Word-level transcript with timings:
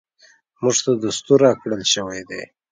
موږ 0.61 0.75
ته 0.83 0.91
دستور 1.03 1.37
راکړل 1.47 1.81
شوی 1.93 2.21
دی. 2.29 2.41